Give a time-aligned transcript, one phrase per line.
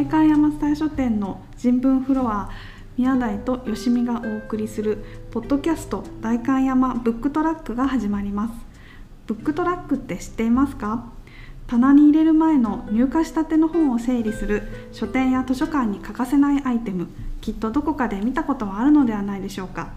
[0.00, 2.48] 代官山蔦屋書店の人文フロア
[2.96, 8.54] 宮台とよしみがお送りするポッドキャスト代官山ブックトラックが始まります。
[9.26, 11.12] ブックトラックって知っていますか？
[11.66, 17.08] 棚に入れる前の入荷したての本を整理する書店や図書館に欠かせないアイテム。
[17.42, 19.92] きっとどこかで見たことはあるのではないでしょうか？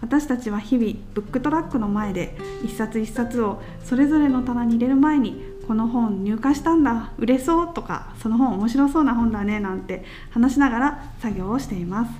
[0.00, 12.10] 私たちは日々ブックトラックの前で一冊一冊をそれぞれの棚に入れる前にこの本入荷したんだ売れそうとかその本面白そうな本だねなんて話しながら作業をしています。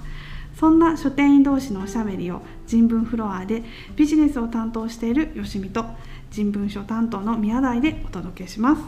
[0.59, 3.63] そんな書店員同士のおしゃべりを人文フロアで
[3.95, 5.85] ビジネスを担当しているよしみと
[6.31, 8.83] 人文書担当の宮台でお届けします。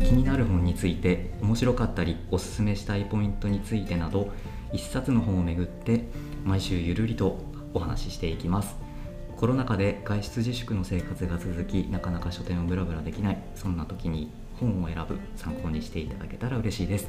[0.00, 4.30] 気になる本について面白かったりおすすめしたいポイントについてなど
[4.72, 6.08] 一冊の本をめぐって
[6.44, 7.38] 毎週ゆるりと
[7.72, 8.76] お話ししていきます。
[9.36, 13.42] コロナ禍で外出自粛の生活が続きなかなか書店をブラブラできない。
[13.54, 17.08] そんな時に本を選ぶ参考にしていただけたら嬉しいです。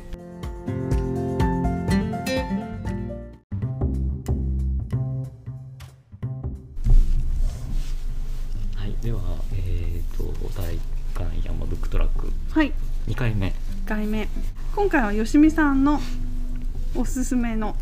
[8.76, 9.20] はいでは
[9.54, 10.24] えっ、と
[10.58, 10.80] 大
[11.14, 12.32] 観山ブックトラック。
[12.52, 12.72] はい。
[13.08, 13.48] 2回目。
[13.48, 13.52] 1
[13.86, 14.30] 回目。
[14.74, 16.00] 今回はよしみさんの
[16.96, 17.76] おすすめの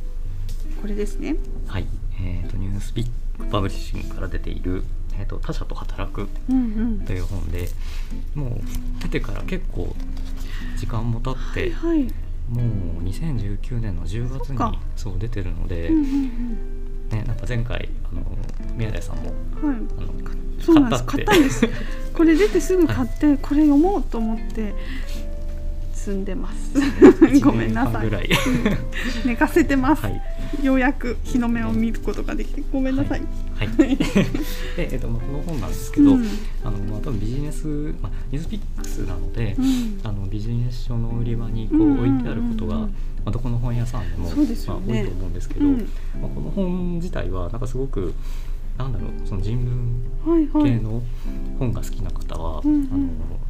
[0.83, 1.37] これですね
[1.73, 1.87] はい、
[2.21, 3.05] えー、とニュースピッ
[3.39, 4.83] クパブリッシングから出ている
[5.17, 7.67] 「えー、と他者と働くうんうん」という本で
[8.35, 9.95] もう出てから結構
[10.77, 12.13] 時間も経って、はいはい。
[12.49, 18.21] もう2019年の10月にそう出てるので、うんうんね、なんか前回あの
[18.75, 19.77] 宮台さんもうんはい。
[19.97, 20.13] あの
[20.59, 21.03] そうなんです。
[21.05, 21.67] 買買ったんです。
[22.13, 24.75] これ出てすぐ買ってこれ読もうと思って
[26.03, 26.73] 積んでます。
[27.39, 28.29] ごめんな1さい。
[29.25, 30.21] 寝かせてます、はい。
[30.61, 32.63] ようやく日の目を見ることができて。
[32.73, 33.21] ごめんなさい、
[33.55, 33.69] はい。
[33.95, 33.97] で、
[34.77, 36.25] えーとまあ、この本なんですけど、うん。
[36.63, 37.67] あのまあ、多分ビジネス、
[38.01, 39.99] まあ、ニュースピックスなので、うん。
[40.03, 42.95] あのビジネス書の売り場にこうんうんう置いてあることが、うんうんま
[43.27, 44.45] あ、どこの本屋さんでもまあ、多い
[45.05, 45.77] と思うんですけど、うん。
[46.21, 48.13] まあ、この本自体はなんかすごく
[48.77, 50.03] なんだろうその人文
[50.63, 51.01] 系の
[51.59, 52.89] 本が好きな方は、うんうん。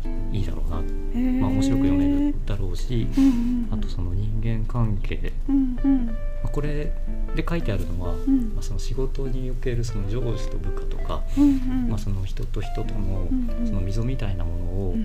[0.05, 3.79] あのいいだろうな、まあ、面白く読めるだろうし、うんうんうん。
[3.79, 6.05] あとその人間関係、うんうん。
[6.07, 6.13] ま
[6.45, 6.91] あ、これ
[7.35, 8.53] で書いてあるのは、うん。
[8.53, 11.89] まあ、その仕事におけるその上司と部下とか、うんうん。
[11.89, 13.27] まあ、その人と人との
[13.65, 14.95] その溝みたいなものを、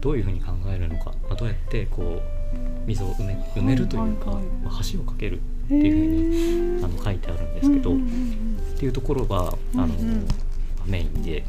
[0.00, 4.30] どういうふうに考えるのか、まあ、どうやってこう溝を埋め埋めるというか、
[4.64, 5.36] まあ、橋を架ける。
[5.36, 9.90] へっていうーふうにあの書いてあるんですけど、うんうんっていうところがあの、うん。
[9.90, 10.28] うん
[10.88, 11.44] メインで。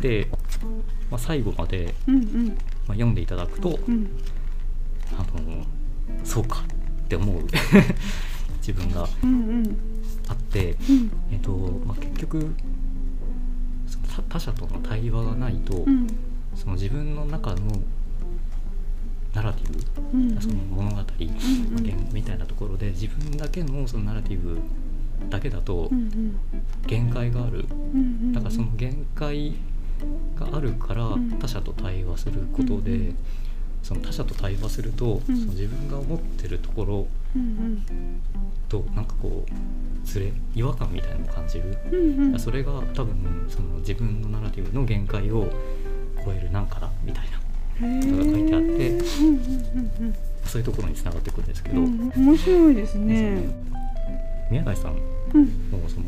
[0.00, 0.28] で、
[1.10, 2.48] まあ、最後まで、うんうん。
[2.48, 2.56] まあ、
[2.88, 4.10] 読んでいただくと、うん。
[5.12, 5.64] あの
[6.22, 6.62] そうか
[7.04, 7.42] って思う。
[8.60, 9.76] 自分がうんうん。
[10.28, 11.10] あって、うん。
[11.32, 11.52] えっと
[11.86, 12.54] まあ、結局
[14.06, 16.06] 他他者との対話がないと、うん。
[16.54, 17.80] その自分の中の
[19.38, 20.40] ナラティブうん。
[20.40, 21.04] その物語、まあう
[22.12, 24.58] みたいなところで自分だけのそのナラティブ
[25.30, 26.38] だけだとうんうん。
[26.86, 27.64] 限界がある。
[27.70, 29.54] うんうんだからその限界
[30.36, 31.30] があるからうん。
[31.38, 33.16] 他者と対話することで、うん
[33.80, 35.36] その他者と対話すると、うん。
[35.36, 37.06] その自分が思ってるところ
[37.36, 37.84] うん
[38.68, 42.40] となんかこうずれ違和感みたいなのを感じる、うんうん。
[42.40, 45.48] それが多分その自分のナラティブの限界を
[46.24, 47.38] 超えるなんかだみたいな
[47.78, 49.00] ことが書いてあって
[50.44, 51.88] そういうところにつながっていくんですけど、うんう
[52.20, 53.38] ん面白いですね。
[54.50, 54.96] 宮台さん
[55.34, 56.06] うんもその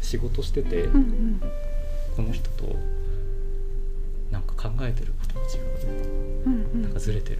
[0.00, 1.40] 仕事してて、うんうん
[2.16, 2.74] この人と
[4.32, 6.42] なんか考えてることが違う。
[6.46, 6.82] うんうん。
[6.82, 7.38] なんかずれてる。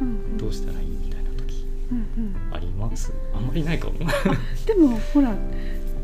[0.00, 2.00] うんどうしたらいいみたいな時うんう
[2.50, 3.12] んあります？
[3.34, 3.94] あんまりないかも。
[4.66, 5.34] でもほら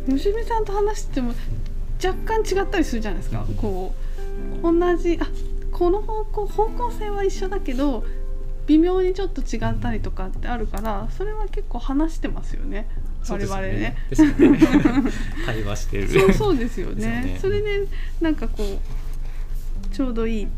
[0.08, 1.32] 吉見さんと話しても
[2.04, 3.44] 若干違ったりするじゃないですか。
[3.48, 3.54] うん。
[3.54, 3.94] こ
[4.62, 5.26] う同じあ
[5.74, 8.04] この方向方向性は一緒だけど
[8.66, 12.86] 微妙にちょっと違ったりとかってあるからそれは結構話してますよね。
[13.28, 13.96] 我々ね。
[14.08, 14.58] ですよね。
[15.44, 16.08] 対話してる。
[16.08, 17.06] そうそうですよね。
[17.06, 17.38] ね。
[17.40, 17.86] それで
[18.20, 20.48] なんかこうちょうどいい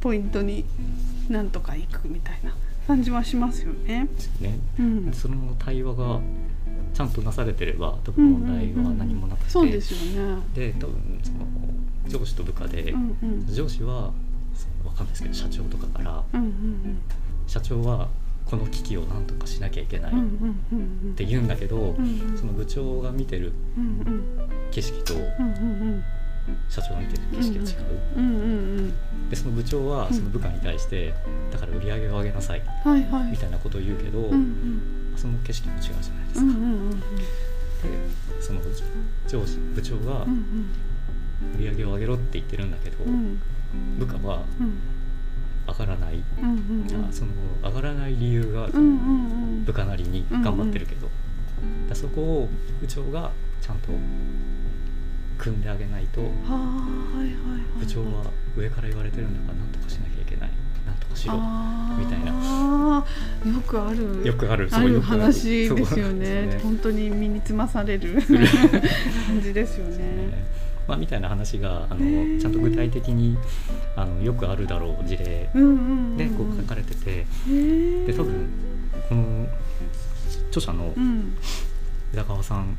[0.00, 0.64] ポイントに
[1.28, 2.54] なんとかいくみたいな
[2.86, 4.08] 感じはしますよね。
[4.40, 4.58] ね。
[4.80, 6.20] うん、その対話が
[6.94, 10.42] ちゃんとなされてれば多分問題は何もなくて、そうですよね。
[10.54, 11.38] で多分その
[12.08, 13.46] 上司と部下で、うんうん。
[13.54, 14.12] 上司は
[14.78, 17.00] そのわかんないですけど社長とかからうんうん
[17.46, 18.08] 社長は
[18.44, 20.26] この危機を何とかしなきゃいけないっうんうん
[20.72, 24.22] うんうんて言うんだけど、うんうんその部長が見てるうんうん
[24.70, 26.04] 景色とうんうん
[26.68, 27.86] 社長が見てる景色が違う、
[28.16, 28.44] うんうんう
[28.82, 28.94] ん
[29.28, 31.12] でその部長はその部下に対して、
[31.50, 33.30] だから売り上げを上げなさいはいはい。
[33.30, 36.40] みたいなことを言うけど、うんうんその景色も違うじゃないですか。
[36.40, 36.90] うんうんうん。
[36.90, 37.04] で
[38.40, 38.60] その
[39.28, 41.54] 上司部長が、うんうん。
[41.56, 43.38] 売り上げを上げろって言ってるんだけど、うん
[43.98, 44.78] 部下はうん。
[45.68, 47.04] 上がらない、うんうんうん。
[47.04, 47.32] あその
[47.62, 48.86] 上がらない理由がうんうんう
[49.60, 49.64] ん。
[49.64, 51.08] 部下なりに頑張ってるけど、
[51.88, 52.48] だそこを
[52.80, 53.30] 部長が
[53.60, 53.88] ちゃんと
[55.36, 57.34] 組んであげないとはいはいはい
[57.78, 58.24] 部長は
[58.56, 60.50] 上から言われてるんだからなんとかしなきゃいけない。
[60.86, 61.34] なんとかしろ。
[61.98, 62.32] みたいな。
[62.32, 64.26] よくある。
[64.26, 64.68] よくある。
[64.72, 65.20] あるそうよくある。
[65.20, 66.46] 話ですよね。
[66.46, 66.60] ね。
[66.62, 68.14] 本当に身につまされる
[69.26, 70.48] 感じですよね。
[70.88, 73.38] まあ、みたいな話があのちゃんと具体的に
[73.94, 75.48] あのよくあるだろう事例で
[76.30, 77.26] こう書かれてて
[78.06, 78.48] で多分
[79.08, 79.46] この
[80.48, 81.36] 著者のうん。
[82.12, 82.76] 枝川さん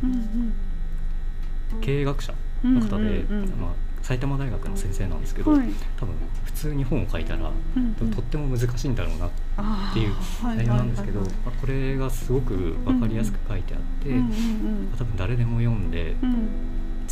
[1.82, 2.34] 経営学者
[2.64, 3.24] の方で、
[3.60, 3.72] まあ、
[4.02, 5.68] 埼玉大学の先生なんですけど、はい。
[5.98, 8.12] 多分普通に本を書いたらうんうん。
[8.12, 16.50] とっても難しいんだろうなっていうはい内容なんですけど、はいはいまあこれがすごく分かりやすく書いてあって、うんうんうん多分誰でも読んでうん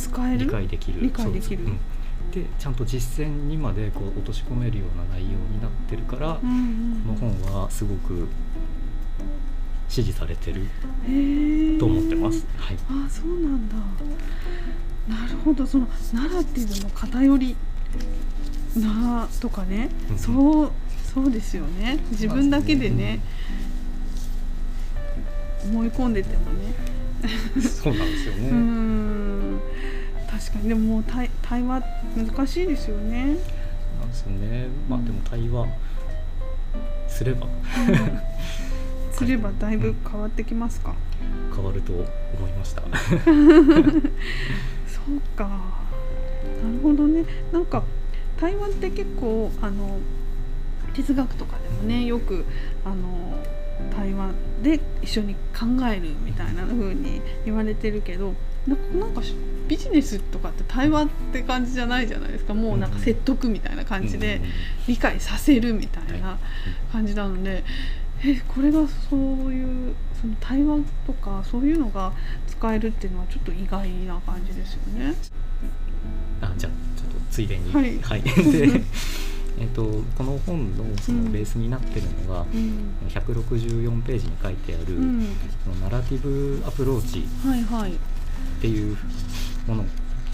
[0.08, 0.38] 使える？
[0.38, 1.00] 理解できる。
[1.02, 1.64] 理解できる。
[2.32, 8.28] でちゃんと実践にまでこう落とし込めるような内容になってるから、うんうんこの本はすごく
[9.88, 10.68] 支持されてる
[11.78, 12.46] と思ってます。
[12.58, 13.74] はい、ああそうなんだ。
[15.08, 15.66] なるほど。
[15.66, 17.56] そのナラティブの偏り
[18.76, 20.70] なとかね、うんそう
[21.14, 21.98] そうですよね。
[22.10, 23.20] 自分だけでね。
[25.64, 26.74] 思い込んでてもね。
[27.60, 29.58] そうなんですよね。
[30.30, 30.68] 確かに。
[30.68, 31.82] でももう対対話
[32.16, 33.36] 難しいですよね、
[34.00, 34.68] なんですよね。
[34.88, 35.66] まあでも対話
[37.08, 37.46] すれば。
[39.12, 40.94] すればだいぶ変わってきますか、
[41.52, 42.04] 変わると思
[42.46, 42.82] いました。
[44.86, 45.44] そうか。
[45.44, 47.24] なるほどね。
[47.52, 47.82] なんか
[48.38, 49.98] 対話って結構あの
[50.94, 52.44] 哲学とかでもねよく
[52.84, 53.34] あの
[53.90, 54.30] 対話
[54.62, 58.34] で一緒に考えるみたいな風に言われてるけど
[58.68, 59.34] ななんかし
[59.68, 62.54] ビジネスとかって対話って感じじゃないじゃないですか。
[62.54, 64.40] もうなんか説得みたいな感じで
[64.86, 66.38] 理解させるみたいな
[66.90, 67.64] 感じなので、
[68.24, 69.20] えこれがそう
[69.52, 72.12] いうその対話とかそういうのが
[72.46, 75.14] 使えるっていうのはちょっと意外な感じですよね。
[76.40, 78.22] あじゃあちょっとついでにはい。
[78.22, 78.82] で。
[79.60, 79.82] えっと
[80.16, 82.94] この本のそうんのベースになってるのが、うん。
[83.08, 85.26] 164ページに書いてある、うん、
[85.64, 87.26] そのナラティブアプローチ。
[87.44, 87.92] はいはい。
[88.58, 88.96] っていう
[89.66, 89.84] もの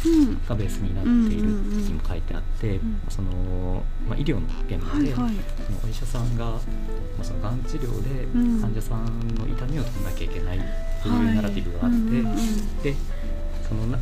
[0.06, 5.34] うんがベースになっているにも書いてあって、んその、まあ、医療の現場で、はいはい。
[5.82, 6.60] お医者さんが、ま
[7.20, 8.60] あ、そのがん治療でうん。
[8.60, 9.04] 患者さん
[9.34, 10.60] の痛みを取らなきゃいけないっ
[11.02, 11.90] ていうはいナラティブがあっ
[12.82, 12.96] て、で
[13.66, 13.98] そのな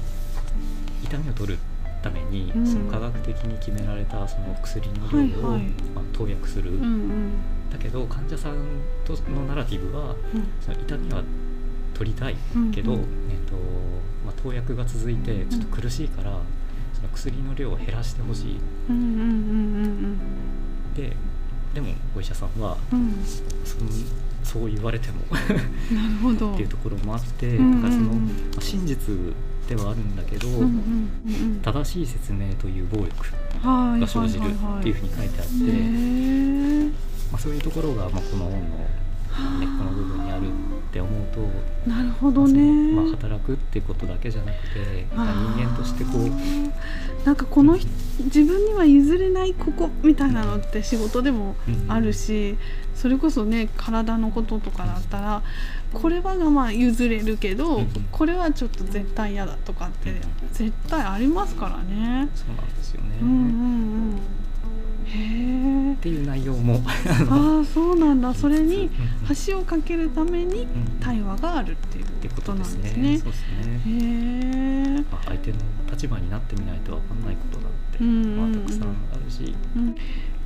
[1.04, 1.58] 痛みを取る
[2.02, 2.66] ために、うん。
[2.66, 5.58] その科学的に決められたその薬の量を、
[5.94, 6.72] まあ、投薬する、
[7.70, 8.56] だけど患者さん
[9.04, 10.16] とのナラティブは
[10.60, 11.22] その痛みは
[12.02, 12.36] 取りたい
[12.74, 12.98] けど、うん。
[12.98, 13.54] うんえっと
[14.26, 16.32] まあ、投薬が続いてちょっと苦しいから、
[16.92, 18.60] その薬の量を減らしてほしい。
[20.96, 21.16] で
[21.74, 22.98] でもお医者さんはうん。
[22.98, 23.24] うん
[23.64, 23.90] その
[24.42, 26.52] そう言われても なるほど。
[26.52, 29.14] っていうところもあって、うんうんだからその、まあ真実
[29.68, 33.08] ではあるんだけど、うんうんうん正しい説明という暴力
[33.64, 36.86] はいが生じるっていうふうに書いてあって、ね
[37.30, 38.58] まあ、そういうところが、まあ、この本の
[39.30, 40.50] まあ根っこの部分にあるっ
[40.92, 41.40] て思うと、
[41.86, 42.92] えなるほどね。
[42.92, 47.88] まあ、働くっていうことだけじゃなくて人間としてこうなんかこの人
[48.24, 52.56] 自分には譲れないここみたいなのって仕事でもうんあるし、
[52.94, 55.42] それこそね体のこととかだったら
[55.94, 60.20] これはまあ譲れるけど、うんこれはちょっと絶対嫌だとかってうん
[60.52, 62.28] 絶対ありますからね。
[62.34, 63.16] そうなんですよね。
[63.20, 63.38] うんうんう
[64.14, 64.20] ん。
[65.94, 65.96] っ。
[66.02, 66.80] ていう内容も
[67.30, 68.34] ああそうなんだ。
[68.34, 68.90] それに
[69.46, 73.32] 橋を架けるためにうん対話があるっていうってことなんですすねそう。
[73.32, 73.82] ですね。
[73.86, 75.04] へえ。
[75.10, 75.58] まあ、相手の
[75.90, 79.94] 立場になってみないとわかんないことだって、まあ、たくさんあるし、うん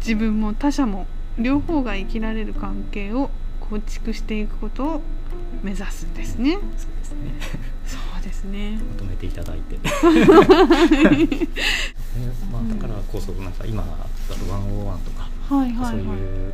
[0.00, 1.06] 自分も他者も
[1.38, 3.30] 両方が生きられる関係を
[3.60, 5.02] 構築していくことを
[5.62, 6.52] 目指すんですね。
[6.52, 7.34] そうですね。
[8.26, 8.78] ですね。
[8.92, 9.76] まとめていただいて。
[9.78, 9.82] ね
[12.50, 13.88] まあ、だからこそなんか今だ
[14.34, 15.92] とワンオーワンとか、はいはいはい。
[15.92, 16.52] そういう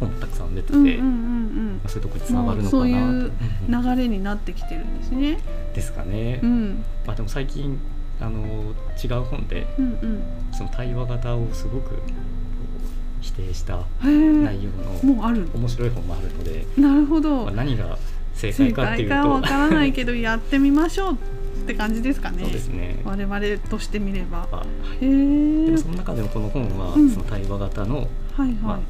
[0.00, 3.32] 本もたくさん出てて、うんうんうんまあ、そういうところにつながるのかなそういううんうん
[3.74, 3.96] うん。
[3.96, 5.38] 流れになってきてるんですね。
[5.74, 6.40] ですかね。
[6.42, 7.78] うんまあでも最近
[8.20, 10.22] あの違う本でうんうん。
[10.52, 11.98] その対話型をすごく
[13.20, 13.80] 否定した。
[14.02, 15.48] 内容のもうある。
[15.54, 17.52] 面白い本もあるので、なるほどまあ、。
[17.52, 17.98] 何が
[18.34, 21.16] 正正解かっていうと解かわからないけどやってみましょうっ
[21.66, 22.42] て感じですかね。
[22.42, 23.00] そうですね。
[23.04, 24.48] 我々としてみれば。
[24.50, 24.64] まあ
[25.00, 25.78] へでえも。
[25.78, 28.82] その中でもこの本は、うんその対話型のはいまあはい。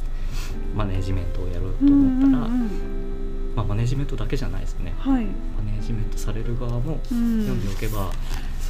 [0.75, 8.11] マネージメントをやろうとうん思ったら、うんうんままあ、マネジメントだけじゃないですねはい、マネジメントされる側もうん読んでおけば、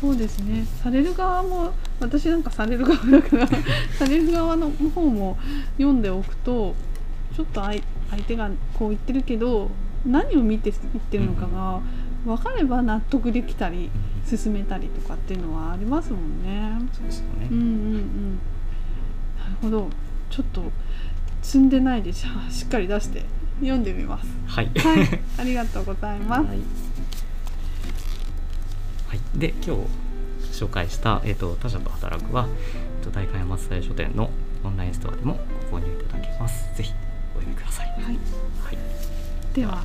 [0.01, 3.47] そうですねされる側も私なんかされる側だから
[3.99, 5.39] される側の方も
[5.77, 6.75] 読んでおくと
[7.37, 9.71] ちょっと相相手がこう言ってるけど
[10.07, 11.81] 何を見て言ってるのかが
[12.25, 16.79] 分かれば納得できたりうん進めたりとかっていうのはありますもんね。
[16.93, 18.39] そうですよね、うんうんうん。
[19.39, 19.89] なるほど。
[20.31, 20.63] ちょっと
[21.43, 23.25] 積んでないでししっかり出して
[23.61, 24.29] 読んでみます。
[24.47, 24.71] はい。
[24.77, 26.47] はい、ありがとうございます。
[26.47, 26.59] はい、
[29.09, 29.83] はい、で今日
[30.53, 32.47] 紹介した、えーと「他者と働くは」
[33.01, 34.31] えーと代官山松大書店の
[34.63, 35.39] オンラインストアでも
[35.73, 36.69] ご購入いただけます。
[36.77, 36.93] ぜひ
[37.35, 38.05] お読みください、はい。
[38.05, 38.19] はい、
[39.55, 39.83] では。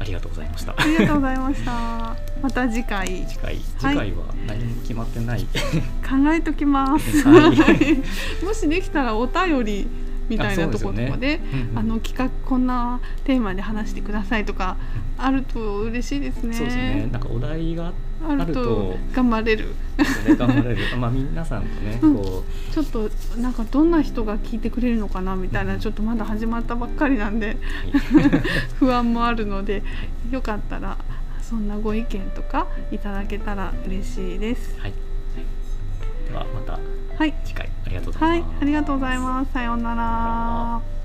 [0.00, 0.74] ありがとうございました。
[0.76, 2.16] ありがとうございました。
[2.40, 3.06] また次回。
[3.28, 3.56] 次回。
[3.56, 7.22] 次回は何も決まってない、考えときます。
[7.28, 8.02] はい。
[8.44, 9.86] もしできたらお便り
[10.30, 11.40] みたいなところとかで、
[11.74, 14.78] あの企画こんなテーマで話してくださいとか
[15.18, 16.54] あると嬉しいですね。
[16.54, 17.08] そうですね。
[17.12, 19.68] なんかお題があるとあると頑張れる。
[20.26, 20.96] ね頑張れる。
[20.98, 22.16] まあ皆さんとねうん。
[22.16, 27.56] こちょっとなんかどんな人が聞いてくれるのかなみたいなちょっとまだ始まったばっかりなんで
[28.12, 28.30] う、は い
[28.78, 29.82] 不安もあるので
[30.30, 30.98] よかったら
[31.40, 34.78] そんなご意見とかいただけたら嬉しいです。
[34.78, 34.92] はい、
[36.28, 36.78] ではまた。
[37.18, 39.52] はい、次回ありがとうございます、はい、ありがとうございます。
[39.52, 40.99] さようなら。